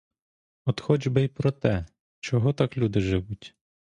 [0.65, 1.85] От хоч би й про те—
[2.19, 3.55] чого так люди живуть?